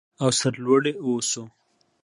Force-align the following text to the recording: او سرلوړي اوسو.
او 0.23 0.29
سرلوړي 0.39 0.93
اوسو. 1.05 1.43